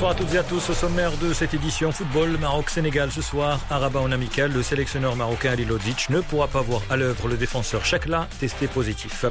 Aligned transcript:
Bonsoir 0.00 0.16
à 0.16 0.18
toutes 0.18 0.34
et 0.34 0.38
à 0.38 0.42
tous. 0.42 0.70
Au 0.70 0.72
sommaire 0.72 1.12
de 1.18 1.34
cette 1.34 1.52
édition 1.52 1.92
football 1.92 2.38
Maroc-Sénégal 2.38 3.12
ce 3.12 3.20
soir, 3.20 3.60
à 3.68 3.76
Rabat 3.76 4.00
en 4.00 4.10
amical, 4.12 4.50
le 4.50 4.62
sélectionneur 4.62 5.14
marocain 5.14 5.50
Ali 5.50 5.66
Lodzic 5.66 6.08
ne 6.08 6.22
pourra 6.22 6.48
pas 6.48 6.62
voir 6.62 6.80
à 6.88 6.96
l'œuvre 6.96 7.28
le 7.28 7.36
défenseur 7.36 7.84
Chakla 7.84 8.26
testé 8.38 8.66
positif. 8.66 9.26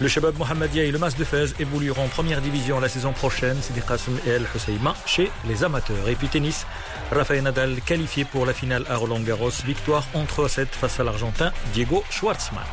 Le 0.00 0.08
Shabab 0.08 0.38
Mohammedia 0.38 0.84
et 0.84 0.90
le 0.90 0.98
Mas 0.98 1.14
de 1.18 1.24
Fez 1.24 1.52
évolueront 1.60 2.04
en 2.04 2.08
première 2.08 2.40
division 2.40 2.80
la 2.80 2.88
saison 2.88 3.12
prochaine. 3.12 3.60
Sidi 3.60 3.82
Qasem 3.86 4.16
et 4.26 4.30
El 4.30 4.46
Husseima 4.54 4.94
chez 5.04 5.30
les 5.46 5.62
amateurs. 5.62 6.08
Et 6.08 6.14
puis 6.14 6.28
tennis, 6.28 6.66
Rafael 7.12 7.42
Nadal 7.42 7.82
qualifié 7.82 8.24
pour 8.24 8.46
la 8.46 8.54
finale 8.54 8.86
à 8.88 8.96
Roland 8.96 9.20
Garros. 9.20 9.50
Victoire 9.66 10.06
en 10.14 10.24
3-7 10.24 10.68
face 10.70 11.00
à 11.00 11.04
l'Argentin 11.04 11.52
Diego 11.74 12.02
Schwartzmann. 12.08 12.64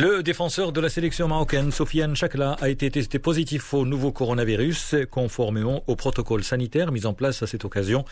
Le 0.00 0.22
défenseur 0.22 0.70
de 0.70 0.80
la 0.80 0.90
sélection 0.90 1.26
marocaine, 1.26 1.72
Sofiane 1.72 2.14
Chakla, 2.14 2.52
a 2.60 2.68
été 2.68 2.88
testé 2.88 3.18
positif 3.18 3.74
au 3.74 3.84
nouveau 3.84 4.12
coronavirus, 4.12 4.94
conformément 5.10 5.82
au 5.88 5.96
protocole 5.96 6.44
sanitaire 6.44 6.92
mis 6.92 7.04
en 7.04 7.14
place 7.14 7.42
à 7.42 7.48
cette 7.48 7.64
occasion. 7.64 8.04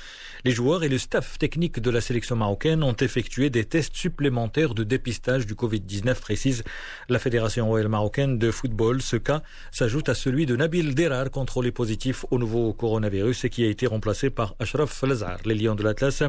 Les 0.45 0.51
joueurs 0.51 0.83
et 0.83 0.89
le 0.89 0.99
staff 0.99 1.39
technique 1.39 1.79
de 1.79 1.91
la 1.91 2.01
sélection 2.01 2.35
marocaine 2.35 2.83
ont 2.83 2.97
effectué 2.97 3.51
des 3.51 3.65
tests 3.65 3.95
supplémentaires 3.95 4.75
de 4.75 4.83
dépistage 4.83 5.47
du 5.47 5.55
Covid-19, 5.55 6.17
précise 6.17 6.65
la 7.09 7.21
Fédération 7.21 7.69
royale 7.69 7.89
marocaine 7.89 8.37
de 8.37 8.51
football. 8.51 9.01
Ce 9.01 9.15
cas 9.15 9.43
s'ajoute 9.71 10.09
à 10.09 10.17
celui 10.17 10.45
de 10.45 10.57
Nabil 10.57 10.93
Derar, 10.93 11.31
contrôlé 11.31 11.71
positif 11.71 12.25
au 12.33 12.39
nouveau 12.41 12.73
coronavirus 12.73 13.45
et 13.45 13.49
qui 13.49 13.63
a 13.65 13.69
été 13.69 13.87
remplacé 13.87 14.29
par 14.31 14.57
Ashraf 14.59 15.03
Lazar. 15.03 15.39
Les 15.45 15.55
Lions 15.55 15.77
de 15.77 15.85
l'Atlas 15.85 16.25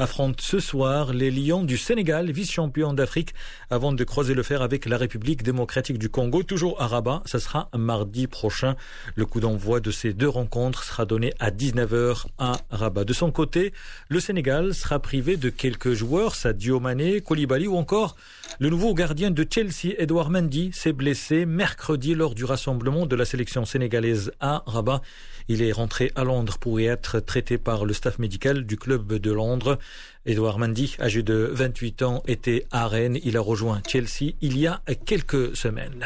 affrontent 0.00 0.42
ce 0.42 0.58
soir 0.58 1.12
les 1.12 1.30
Lions 1.30 1.62
du 1.62 1.76
Sénégal, 1.78 2.32
vice-champion 2.32 2.92
d'Afrique, 2.92 3.34
avant 3.70 3.92
de 3.92 4.02
croiser 4.02 4.34
le 4.34 4.42
fer 4.42 4.62
avec 4.62 4.84
la 4.86 4.95
République 4.96 5.42
démocratique 5.42 5.98
du 5.98 6.08
Congo, 6.08 6.42
toujours 6.42 6.80
à 6.80 6.86
Rabat. 6.86 7.22
Ce 7.26 7.38
sera 7.38 7.68
mardi 7.76 8.26
prochain. 8.26 8.76
Le 9.14 9.26
coup 9.26 9.40
d'envoi 9.40 9.80
de 9.80 9.90
ces 9.90 10.12
deux 10.12 10.28
rencontres 10.28 10.84
sera 10.84 11.04
donné 11.04 11.32
à 11.38 11.50
19h 11.50 12.26
à 12.38 12.56
Rabat. 12.70 13.04
De 13.04 13.12
son 13.12 13.30
côté, 13.30 13.72
le 14.08 14.20
Sénégal 14.20 14.74
sera 14.74 14.98
privé 14.98 15.36
de 15.36 15.50
quelques 15.50 15.92
joueurs, 15.92 16.34
Sadio 16.34 16.80
Mané, 16.80 17.20
Koulibaly 17.20 17.66
ou 17.66 17.76
encore 17.76 18.16
le 18.58 18.70
nouveau 18.70 18.94
gardien 18.94 19.30
de 19.30 19.46
Chelsea, 19.48 19.94
Edouard 19.98 20.30
Mendy, 20.30 20.70
s'est 20.72 20.92
blessé 20.94 21.44
mercredi 21.44 22.14
lors 22.14 22.34
du 22.34 22.44
rassemblement 22.44 23.04
de 23.04 23.14
la 23.14 23.26
sélection 23.26 23.66
sénégalaise 23.66 24.32
à 24.40 24.62
Rabat. 24.66 25.02
Il 25.48 25.62
est 25.62 25.72
rentré 25.72 26.10
à 26.16 26.24
Londres 26.24 26.56
pour 26.58 26.80
y 26.80 26.86
être 26.86 27.20
traité 27.20 27.58
par 27.58 27.84
le 27.84 27.92
staff 27.92 28.18
médical 28.18 28.64
du 28.64 28.76
club 28.76 29.12
de 29.12 29.30
Londres. 29.30 29.78
Edouard 30.24 30.58
Mendy, 30.58 30.96
âgé 30.98 31.22
de 31.22 31.50
28 31.52 32.02
ans, 32.02 32.22
était 32.26 32.66
à 32.72 32.88
Rennes. 32.88 33.18
Il 33.24 33.36
a 33.36 33.40
rejoint 33.40 33.80
Chelsea 33.86 34.32
il 34.40 34.58
y 34.58 34.66
a 34.66 34.80
quelques 34.94 35.56
semaines. 35.56 36.04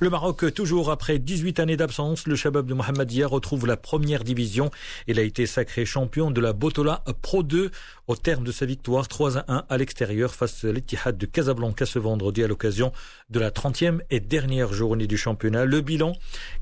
Le 0.00 0.10
Maroc, 0.10 0.52
toujours 0.54 0.90
après 0.90 1.18
18 1.18 1.60
années 1.60 1.76
d'absence, 1.76 2.26
le 2.26 2.36
Shabab 2.36 2.66
de 2.66 2.74
Mohammedia 2.74 3.26
retrouve 3.26 3.66
la 3.66 3.76
première 3.76 4.24
division. 4.24 4.70
Il 5.06 5.18
a 5.18 5.22
été 5.22 5.46
sacré 5.46 5.84
champion 5.84 6.30
de 6.30 6.40
la 6.40 6.52
Botola 6.52 7.04
Pro 7.20 7.42
2 7.42 7.70
au 8.08 8.16
terme 8.16 8.44
de 8.44 8.52
sa 8.52 8.66
victoire 8.66 9.08
3 9.08 9.38
à 9.38 9.44
1 9.48 9.64
à 9.68 9.78
l'extérieur 9.78 10.34
face 10.34 10.64
à 10.64 10.72
l'Etihad 10.72 11.16
de 11.16 11.26
Casablanca 11.26 11.86
ce 11.86 11.98
vendredi 11.98 12.42
à 12.42 12.48
l'occasion 12.48 12.92
de 13.30 13.38
la 13.38 13.50
30e 13.50 14.00
et 14.10 14.20
dernière 14.20 14.72
journée 14.72 15.06
du 15.06 15.16
championnat. 15.16 15.64
Le 15.64 15.80
bilan, 15.80 16.12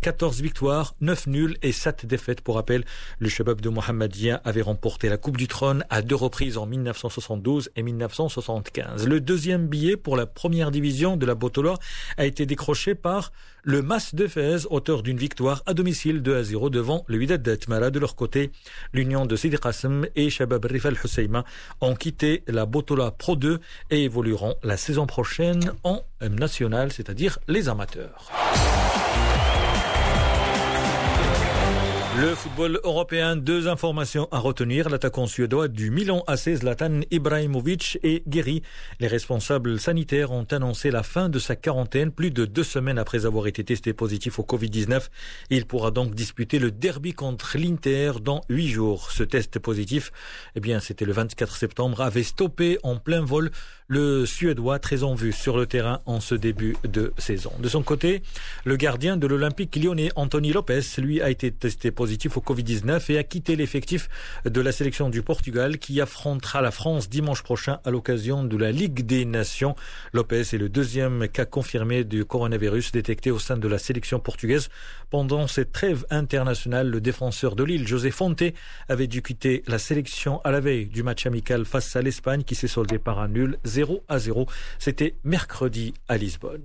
14 0.03 0.41
victoires, 0.41 0.95
9 1.01 1.27
nuls 1.29 1.57
et 1.63 1.73
7 1.73 2.07
défaites. 2.07 2.41
Pour 2.41 2.57
rappel, 2.57 2.85
le 3.19 3.29
Shabab 3.29 3.61
de 3.61 3.69
Mohammedia 3.69 4.41
avait 4.45 4.63
remporté 4.63 5.09
la 5.09 5.17
Coupe 5.17 5.37
du 5.37 5.49
Trône 5.49 5.85
à 5.91 6.03
deux 6.03 6.15
reprises 6.15 6.59
en 6.59 6.67
1972 6.67 7.71
et 7.77 7.83
1975. 7.83 9.07
Le 9.07 9.21
deuxième 9.21 9.67
billet 9.67 9.97
pour 9.97 10.17
la 10.17 10.27
première 10.27 10.71
division 10.71 11.17
de 11.17 11.27
la 11.27 11.35
Botola 11.35 11.50
a 12.17 12.25
été 12.25 12.47
décroché 12.47 12.95
par 12.95 13.33
le 13.63 13.83
Mas 13.83 14.15
de 14.15 14.27
Fez, 14.27 14.67
auteur 14.71 15.03
d'une 15.03 15.19
victoire 15.19 15.63
à 15.67 15.75
domicile 15.75 16.23
2 16.23 16.37
à 16.37 16.43
0 16.43 16.71
devant 16.71 17.05
le 17.09 17.19
Wydad 17.19 17.43
d'Atmara. 17.43 17.91
De 17.91 17.99
leur 17.99 18.17
côté, 18.17 18.51
l'union 18.93 19.27
de 19.27 19.37
Sidi 19.37 19.57
Qasim 19.59 20.07
et 20.17 20.31
Shabab 20.31 20.65
Rifal 20.65 20.97
Husseima 21.03 21.45
ont 21.81 21.95
quitté 21.95 22.43
la 22.47 22.67
Botola 22.67 23.11
Pro 23.11 23.37
2 23.37 23.61
et 23.91 24.05
évolueront 24.05 24.55
la 24.63 24.77
saison 24.77 25.07
prochaine 25.07 25.73
en 25.85 26.03
national, 26.23 26.93
c'est-à-dire 26.93 27.39
les 27.49 27.69
amateurs. 27.69 28.31
Le 32.21 32.35
football 32.35 32.79
européen, 32.85 33.35
deux 33.35 33.67
informations 33.67 34.29
à 34.31 34.41
retenir. 34.41 34.91
L'attaquant 34.91 35.27
suédois 35.27 35.69
du 35.69 35.91
Milan 35.91 36.23
AC, 36.27 36.55
Zlatan 36.55 37.01
Ibrahimovic 37.11 37.99
est 38.03 38.29
guéri. 38.29 38.63
Les 38.99 39.07
responsables 39.07 39.81
sanitaires 39.81 40.31
ont 40.31 40.45
annoncé 40.51 40.91
la 40.91 41.03
fin 41.03 41.31
de 41.31 41.39
sa 41.39 41.57
quarantaine 41.57 42.11
plus 42.13 42.31
de 42.31 42.45
deux 42.45 42.63
semaines 42.63 42.99
après 42.99 43.25
avoir 43.25 43.47
été 43.47 43.65
testé 43.65 43.95
positif 43.95 44.39
au 44.39 44.43
Covid-19. 44.43 45.09
Il 45.49 45.65
pourra 45.65 45.93
donc 45.93 46.15
disputer 46.15 46.59
le 46.59 46.71
derby 46.71 47.15
contre 47.15 47.57
l'Inter 47.57 48.13
dans 48.23 48.43
huit 48.51 48.69
jours. 48.69 49.11
Ce 49.13 49.23
test 49.23 49.59
positif, 49.59 50.13
eh 50.57 50.61
bien, 50.61 50.79
c'était 50.79 51.07
le 51.07 51.15
24 51.15 51.57
septembre, 51.57 52.03
avait 52.03 52.23
stoppé 52.23 52.79
en 52.83 52.97
plein 52.97 53.23
vol 53.23 53.51
le 53.89 54.25
Suédois 54.25 54.79
très 54.79 55.03
en 55.03 55.15
vue 55.15 55.33
sur 55.33 55.57
le 55.57 55.67
terrain 55.67 56.01
en 56.07 56.21
ce 56.21 56.37
début 56.37 56.77
de 56.85 57.13
saison. 57.19 57.51
De 57.59 57.69
son 57.69 57.83
côté, 57.83 58.23
le 58.65 58.77
gardien 58.77 59.17
de 59.17 59.27
l'Olympique 59.27 59.75
lyonnais, 59.75 60.11
Anthony 60.15 60.53
Lopez, 60.53 60.83
lui 60.99 61.21
a 61.21 61.29
été 61.29 61.51
testé 61.51 61.91
positif 61.91 62.10
au 62.11 62.41
Covid-19 62.41 63.13
et 63.13 63.19
a 63.19 63.23
quitté 63.23 63.55
l'effectif 63.55 64.09
de 64.45 64.61
la 64.61 64.73
sélection 64.73 65.11
du 65.11 65.23
Portugal 65.23 65.79
qui 65.79 66.01
affrontera 66.01 66.61
la 66.61 66.71
France 66.71 67.09
dimanche 67.09 67.43
prochain 67.43 67.79
à 67.85 67.91
l'occasion 67.91 68.43
de 68.43 68.57
la 68.57 68.73
Ligue 68.73 69.07
des 69.07 69.25
Nations. 69.25 69.77
Lopez 70.13 70.41
est 70.41 70.59
le 70.59 70.69
deuxième 70.69 71.29
cas 71.29 71.45
confirmé 71.45 72.03
du 72.03 72.25
coronavirus 72.25 72.91
détecté 72.93 73.31
au 73.31 73.39
sein 73.39 73.57
de 73.57 73.69
la 73.69 73.79
sélection 73.79 74.19
portugaise. 74.19 74.69
Pendant 75.11 75.47
cette 75.47 75.73
trêve 75.73 76.05
internationale, 76.11 76.89
le 76.89 77.01
défenseur 77.01 77.55
de 77.55 77.63
Lille, 77.63 77.87
José 77.87 78.11
Fonte, 78.11 78.43
avait 78.89 79.07
dû 79.07 79.23
quitter 79.23 79.63
la 79.69 79.79
sélection 79.79 80.41
à 80.43 80.51
la 80.51 80.61
veille 80.61 80.87
du 80.87 81.03
match 81.03 81.27
amical 81.27 81.65
face 81.65 81.95
à 81.95 82.03
l'Espagne 82.03 82.43
qui 82.43 82.57
s'est 82.57 82.69
soldé 82.69 82.99
par 82.99 83.21
un 83.21 83.29
nul 83.29 83.59
0 83.65 84.03
à 84.09 84.19
0. 84.19 84.47
C'était 84.79 85.15
mercredi 85.23 85.95
à 86.09 86.17
Lisbonne. 86.17 86.63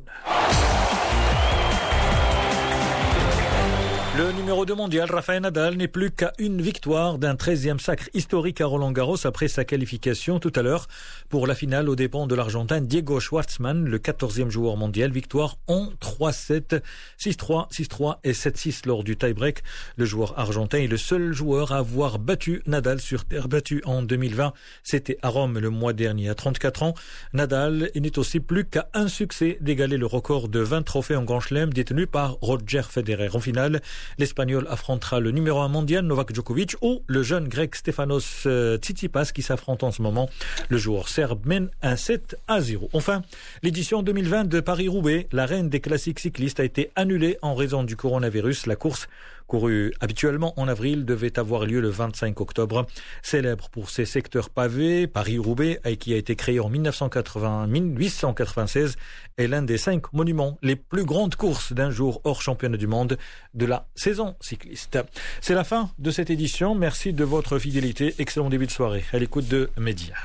Le 4.18 4.32
numéro 4.32 4.66
2 4.66 4.76
mondial, 4.76 5.12
Rafael 5.12 5.42
Nadal, 5.42 5.76
n'est 5.76 5.90
plus 5.90 6.10
qu'à 6.10 6.32
une 6.40 6.62
victoire 6.62 7.18
d'un 7.18 7.34
13e 7.34 7.80
sacre 7.80 8.08
historique 8.14 8.62
à 8.62 8.66
Roland 8.66 8.94
Garros 8.94 9.28
après 9.28 9.50
sa 9.50 9.66
qualification 9.66 10.40
tout 10.40 10.54
à 10.56 10.62
l'heure 10.62 10.88
pour 11.28 11.48
la 11.48 11.54
finale 11.54 11.90
aux 11.90 11.98
dépens 11.98 12.26
de 12.26 12.34
l'Argentin 12.34 12.80
Diego 12.80 13.20
Schwartzmann, 13.20 13.84
le 13.84 13.98
14e 13.98 14.50
joueur 14.50 14.78
mondial. 14.78 15.12
Victoire 15.12 15.58
en 15.68 15.90
3-7, 16.02 16.82
6-3, 17.20 17.70
6-3 17.70 18.20
et 18.24 18.32
7-6 18.32 18.88
lors 18.88 19.04
du 19.04 19.18
tie-break. 19.18 19.64
Le 19.98 20.06
joueur 20.06 20.40
argentin 20.40 20.78
est 20.78 20.88
le 20.88 20.96
seul 20.96 21.34
joueur 21.34 21.74
à 21.74 21.80
avoir 21.80 22.18
battu 22.18 22.62
Nadal 22.68 23.02
sur 23.02 23.26
terre 23.26 23.50
battue 23.50 23.82
en 23.86 24.02
2020. 24.02 24.54
C'était 24.84 25.18
à 25.24 25.28
Rome 25.28 25.60
le 25.60 25.70
mois 25.70 25.92
dernier. 25.92 26.30
À 26.30 26.36
34 26.36 26.84
ans, 26.84 26.94
Nadal 27.34 27.92
n'est 27.94 28.18
aussi 28.18 28.40
plus 28.40 28.64
qu'à 28.64 28.88
un 28.94 29.10
succès 29.10 29.58
d'égaler 29.60 29.98
le 29.98 30.06
record 30.06 30.48
de 30.48 30.62
20 30.62 30.84
trophées 30.84 31.18
en 31.18 31.24
Grand 31.24 31.42
Chelem 31.42 31.74
détenu 31.74 32.08
par 32.08 32.38
Roger 32.40 32.84
Federer. 32.90 33.28
En 33.34 33.42
finale, 33.42 33.82
L'Espagnol 34.18 34.68
affrontera 34.70 35.20
le 35.20 35.32
numéro 35.32 35.60
1 35.60 35.68
mondial 35.68 36.06
Novak 36.06 36.34
Djokovic 36.34 36.76
ou 36.82 37.02
le 37.08 37.24
jeune 37.24 37.48
grec 37.48 37.76
Stefanos 37.76 38.44
euh, 38.46 38.78
Tsitsipas 38.78 39.32
qui 39.34 39.42
s'affronte 39.42 39.84
en 39.84 39.92
ce 39.92 40.02
moment. 40.02 40.30
Le 40.70 40.78
joueur 40.78 41.10
serbe 41.10 41.46
mène 41.46 41.70
un 41.82 41.96
7 41.96 42.38
à 42.48 42.62
0. 42.62 42.90
Enfin, 42.94 43.22
l'édition 43.64 44.04
2020 44.04 44.46
de 44.46 44.60
Paris-Roubaix, 44.60 45.28
la 45.32 45.46
reine 45.46 45.70
des 45.70 45.80
classiques 45.80 46.20
cyclistes, 46.20 46.60
a 46.60 46.64
été 46.64 46.92
annulée 46.96 47.38
en 47.42 47.56
raison 47.56 47.84
du 47.84 47.96
coronavirus. 47.96 48.66
La 48.68 48.76
course 48.76 49.08
courue 49.48 49.94
habituellement 50.00 50.54
en 50.60 50.68
avril, 50.68 51.06
devait 51.06 51.38
avoir 51.40 51.66
lieu 51.66 51.82
le 51.82 51.90
25 51.90 52.40
octobre. 52.42 52.86
Célèbre 53.22 53.70
pour 53.70 53.90
ses 53.90 54.06
secteurs 54.06 54.50
pavés, 54.50 55.08
Paris-Roubaix, 55.08 55.80
qui 56.00 56.14
a 56.14 56.18
été 56.18 56.36
créé 56.36 56.60
en 56.60 56.70
1980, 56.70 57.68
1896, 57.68 58.98
est 59.38 59.48
l'un 59.48 59.62
des 59.62 59.78
cinq 59.78 60.14
monuments 60.14 60.58
les 60.62 60.76
plus 60.76 61.06
grandes 61.06 61.36
courses 61.36 61.74
d'un 61.74 61.92
jour 61.92 62.22
hors 62.24 62.42
championnat 62.42 62.78
du 62.78 62.88
monde 62.88 63.18
de 63.54 63.66
la 63.66 63.88
saison 63.96 64.36
cycliste. 64.42 65.00
C'est 65.42 65.56
la 65.56 65.64
fin 65.64 65.90
de 66.00 66.12
cette 66.12 66.30
édition. 66.30 66.76
Merci 66.76 67.14
de 67.14 67.24
votre 67.24 67.60
fidélité. 67.60 68.16
Excellent 68.20 68.50
début 68.50 68.68
de 68.68 68.72
soirée 68.72 69.04
à 69.14 69.20
l'écoute 69.20 69.48
de 69.48 69.70
Média. 69.78 70.16